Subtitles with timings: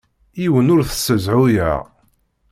[0.41, 1.81] Yiwen ur t-ssezhuyeɣ.